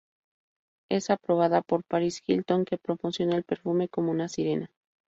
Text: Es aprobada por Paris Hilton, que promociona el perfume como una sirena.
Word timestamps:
Es 0.89 1.11
aprobada 1.11 1.61
por 1.61 1.83
Paris 1.83 2.23
Hilton, 2.25 2.65
que 2.65 2.79
promociona 2.79 3.35
el 3.35 3.43
perfume 3.43 3.87
como 3.87 4.09
una 4.09 4.29
sirena. 4.29 4.71